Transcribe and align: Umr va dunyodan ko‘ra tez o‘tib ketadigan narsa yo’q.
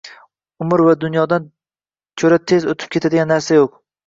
Umr 0.65 0.81
va 0.87 0.93
dunyodan 1.03 1.45
ko‘ra 2.23 2.41
tez 2.53 2.67
o‘tib 2.75 2.97
ketadigan 2.97 3.31
narsa 3.35 3.61
yo’q. 3.63 3.79